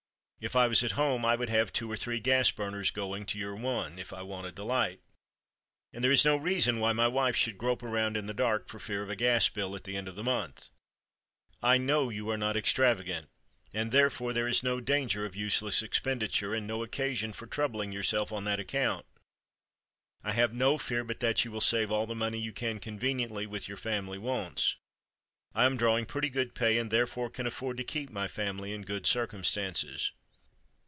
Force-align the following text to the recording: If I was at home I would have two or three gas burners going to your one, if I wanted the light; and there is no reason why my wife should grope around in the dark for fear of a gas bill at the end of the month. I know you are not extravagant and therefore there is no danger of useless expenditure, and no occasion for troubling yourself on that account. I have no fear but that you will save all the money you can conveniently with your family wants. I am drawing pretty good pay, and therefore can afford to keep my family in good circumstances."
If 0.43 0.55
I 0.55 0.67
was 0.67 0.83
at 0.83 0.93
home 0.93 1.23
I 1.23 1.35
would 1.35 1.49
have 1.49 1.71
two 1.71 1.91
or 1.91 1.95
three 1.95 2.19
gas 2.19 2.49
burners 2.49 2.89
going 2.89 3.27
to 3.27 3.37
your 3.37 3.55
one, 3.55 3.99
if 3.99 4.11
I 4.11 4.23
wanted 4.23 4.55
the 4.55 4.65
light; 4.65 4.99
and 5.93 6.03
there 6.03 6.11
is 6.11 6.25
no 6.25 6.35
reason 6.35 6.79
why 6.79 6.93
my 6.93 7.07
wife 7.07 7.35
should 7.35 7.59
grope 7.59 7.83
around 7.83 8.17
in 8.17 8.25
the 8.25 8.33
dark 8.33 8.67
for 8.67 8.79
fear 8.79 9.03
of 9.03 9.11
a 9.11 9.15
gas 9.15 9.49
bill 9.49 9.75
at 9.75 9.83
the 9.83 9.95
end 9.95 10.07
of 10.07 10.15
the 10.15 10.23
month. 10.23 10.71
I 11.61 11.77
know 11.77 12.09
you 12.09 12.27
are 12.31 12.39
not 12.39 12.57
extravagant 12.57 13.29
and 13.71 13.91
therefore 13.91 14.33
there 14.33 14.47
is 14.47 14.63
no 14.63 14.79
danger 14.81 15.27
of 15.27 15.35
useless 15.35 15.83
expenditure, 15.83 16.55
and 16.55 16.65
no 16.65 16.81
occasion 16.81 17.33
for 17.33 17.45
troubling 17.45 17.91
yourself 17.91 18.31
on 18.31 18.43
that 18.45 18.59
account. 18.59 19.05
I 20.23 20.31
have 20.31 20.55
no 20.55 20.79
fear 20.79 21.03
but 21.03 21.19
that 21.19 21.45
you 21.45 21.51
will 21.51 21.61
save 21.61 21.91
all 21.91 22.07
the 22.07 22.15
money 22.15 22.39
you 22.39 22.51
can 22.51 22.79
conveniently 22.79 23.45
with 23.45 23.67
your 23.67 23.77
family 23.77 24.17
wants. 24.17 24.75
I 25.53 25.65
am 25.67 25.77
drawing 25.77 26.07
pretty 26.07 26.29
good 26.29 26.55
pay, 26.55 26.79
and 26.79 26.89
therefore 26.89 27.29
can 27.29 27.45
afford 27.45 27.77
to 27.77 27.83
keep 27.83 28.09
my 28.09 28.27
family 28.27 28.73
in 28.73 28.81
good 28.81 29.05
circumstances." 29.05 30.11